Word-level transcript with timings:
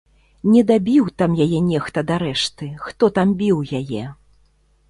Не 0.53 0.61
дабіў 0.71 1.09
там 1.21 1.35
яе 1.45 1.59
нехта 1.67 2.03
дарэшты, 2.13 2.71
хто 2.87 3.11
там 3.19 3.37
біў 3.43 3.57
яе! 3.83 4.03